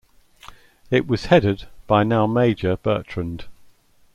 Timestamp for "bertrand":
2.77-3.45